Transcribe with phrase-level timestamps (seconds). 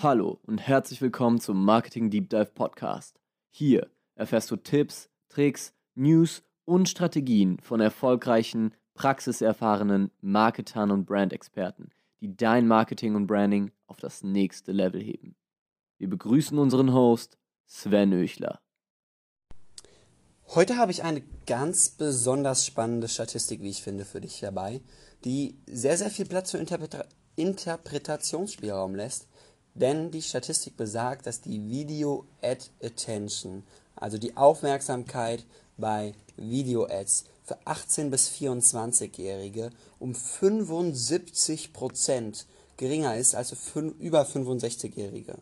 [0.00, 3.18] Hallo und herzlich willkommen zum Marketing Deep Dive Podcast.
[3.50, 11.90] Hier erfährst du Tipps, Tricks, News und Strategien von erfolgreichen, praxiserfahrenen Marketern und Brandexperten,
[12.20, 15.34] die dein Marketing und Branding auf das nächste Level heben.
[15.98, 17.36] Wir begrüßen unseren Host
[17.66, 18.60] Sven Öchler.
[20.54, 24.80] Heute habe ich eine ganz besonders spannende Statistik, wie ich finde, für dich dabei,
[25.24, 27.04] die sehr, sehr viel Platz für Interpreta
[27.34, 29.28] Interpretationsspielraum lässt
[29.80, 33.62] denn die Statistik besagt, dass die Video Ad Attention,
[33.96, 42.44] also die Aufmerksamkeit bei Video Ads für 18 bis 24-Jährige um 75%
[42.76, 45.38] geringer ist als für über 65-Jährige.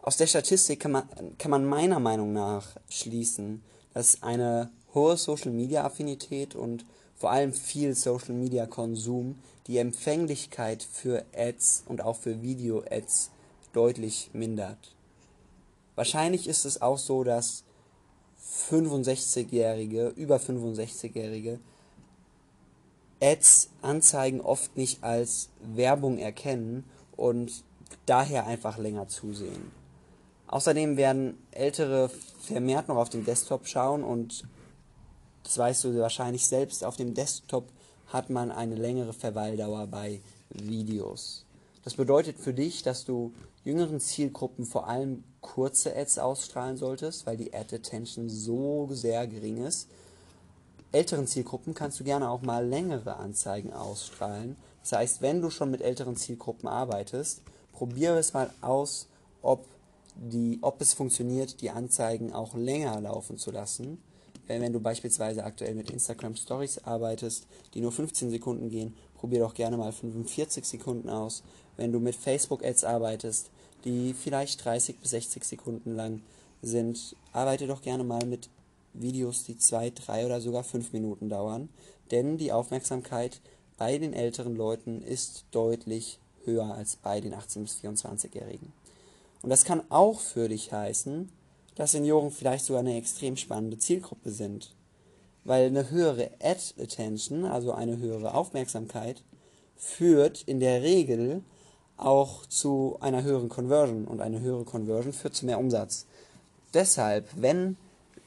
[0.00, 3.62] Aus der Statistik kann man, kann man meiner Meinung nach schließen,
[3.92, 12.16] dass eine hohe Social-Media-Affinität und vor allem viel Social-Media-Konsum die Empfänglichkeit für Ads und auch
[12.16, 13.30] für Video-Ads
[13.72, 14.94] deutlich mindert.
[15.96, 17.64] Wahrscheinlich ist es auch so, dass
[18.70, 21.58] 65-Jährige, über 65-Jährige
[23.20, 26.84] Ads, Anzeigen oft nicht als Werbung erkennen
[27.16, 27.64] und
[28.04, 29.72] daher einfach länger zusehen.
[30.48, 34.44] Außerdem werden Ältere vermehrt noch auf den Desktop schauen und
[35.46, 37.68] das weißt du wahrscheinlich selbst, auf dem Desktop
[38.08, 41.44] hat man eine längere Verweildauer bei Videos.
[41.84, 47.36] Das bedeutet für dich, dass du jüngeren Zielgruppen vor allem kurze Ads ausstrahlen solltest, weil
[47.36, 49.88] die Ad Attention so sehr gering ist.
[50.90, 54.56] Älteren Zielgruppen kannst du gerne auch mal längere Anzeigen ausstrahlen.
[54.82, 59.06] Das heißt, wenn du schon mit älteren Zielgruppen arbeitest, probiere es mal aus,
[59.42, 59.64] ob,
[60.16, 63.98] die, ob es funktioniert, die Anzeigen auch länger laufen zu lassen
[64.46, 69.54] wenn du beispielsweise aktuell mit Instagram Stories arbeitest, die nur 15 Sekunden gehen, probier doch
[69.54, 71.42] gerne mal 45 Sekunden aus.
[71.76, 73.50] Wenn du mit Facebook Ads arbeitest,
[73.84, 76.22] die vielleicht 30 bis 60 Sekunden lang
[76.62, 78.48] sind, arbeite doch gerne mal mit
[78.94, 81.68] Videos, die 2, 3 oder sogar 5 Minuten dauern,
[82.10, 83.40] denn die Aufmerksamkeit
[83.76, 88.72] bei den älteren Leuten ist deutlich höher als bei den 18 bis 24-Jährigen.
[89.42, 91.30] Und das kann auch für dich heißen,
[91.76, 94.74] dass Senioren vielleicht sogar eine extrem spannende Zielgruppe sind.
[95.44, 99.22] Weil eine höhere Ad-Attention, also eine höhere Aufmerksamkeit,
[99.76, 101.42] führt in der Regel
[101.96, 106.06] auch zu einer höheren Conversion und eine höhere Conversion führt zu mehr Umsatz.
[106.74, 107.76] Deshalb, wenn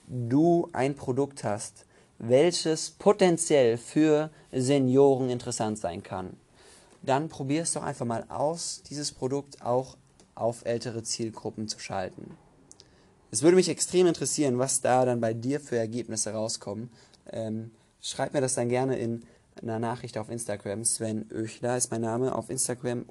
[0.08, 1.86] du ein Produkt hast,
[2.20, 6.38] welches potenziell für Senioren interessant sein kann,
[7.02, 9.98] dann probier es doch einfach mal aus, dieses Produkt auch
[10.36, 12.36] auf ältere Zielgruppen zu schalten.
[13.32, 16.90] Es würde mich extrem interessieren, was da dann bei dir für Ergebnisse rauskommen.
[17.32, 19.24] Ähm, schreib mir das dann gerne in
[19.62, 20.84] einer Nachricht auf Instagram.
[20.84, 22.34] Sven Oechler ist mein Name.
[22.34, 23.06] Auf Instagram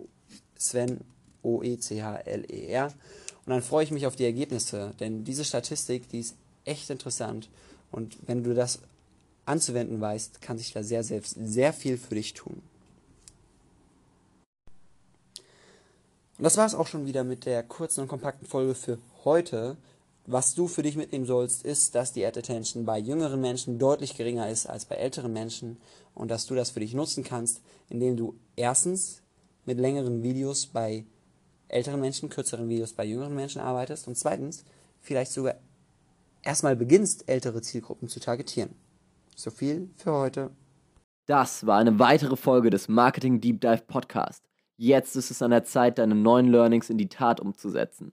[0.56, 1.00] Sven
[1.42, 2.86] O-E-C-H-L-E-R.
[2.86, 7.48] Und dann freue ich mich auf die Ergebnisse, denn diese Statistik, die ist echt interessant.
[7.90, 8.80] Und wenn du das
[9.46, 12.60] anzuwenden weißt, kann sich da sehr, sehr, sehr viel für dich tun.
[16.36, 19.76] Und das war es auch schon wieder mit der kurzen und kompakten Folge für heute.
[20.30, 24.14] Was du für dich mitnehmen sollst, ist, dass die Ad Attention bei jüngeren Menschen deutlich
[24.14, 25.78] geringer ist als bei älteren Menschen
[26.14, 29.22] und dass du das für dich nutzen kannst, indem du erstens
[29.64, 31.06] mit längeren Videos bei
[31.68, 34.66] älteren Menschen, kürzeren Videos bei jüngeren Menschen arbeitest und zweitens
[35.00, 35.54] vielleicht sogar
[36.42, 38.74] erstmal beginnst, ältere Zielgruppen zu targetieren.
[39.34, 40.50] So viel für heute.
[41.24, 44.44] Das war eine weitere Folge des Marketing Deep Dive Podcast.
[44.76, 48.12] Jetzt ist es an der Zeit, deine neuen Learnings in die Tat umzusetzen.